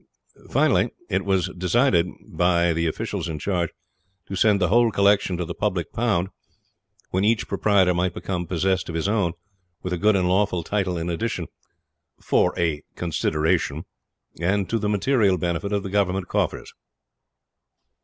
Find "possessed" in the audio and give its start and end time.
8.47-8.89